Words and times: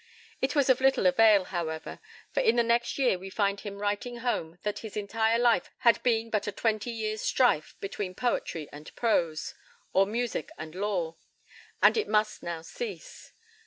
It 0.41 0.55
was 0.55 0.67
of 0.67 0.81
little 0.81 1.05
avail, 1.05 1.43
however, 1.43 1.99
for 2.31 2.39
in 2.39 2.55
the 2.55 2.63
next 2.63 2.97
year 2.97 3.19
we 3.19 3.29
find 3.29 3.59
him 3.59 3.77
writing 3.77 4.17
home 4.25 4.57
that 4.63 4.79
his 4.79 4.97
entire 4.97 5.37
life 5.37 5.69
had 5.81 6.01
been 6.01 6.31
"but 6.31 6.47
a 6.47 6.51
twenty 6.51 6.89
years' 6.89 7.21
strife 7.21 7.75
between 7.79 8.15
poetry 8.15 8.67
and 8.71 8.95
prose, 8.95 9.53
or 9.93 10.07
music 10.07 10.49
and 10.57 10.73
law, 10.73 11.17
and 11.83 11.97
it 11.97 12.07
must 12.07 12.41
now 12.41 12.63
cease." 12.63 13.33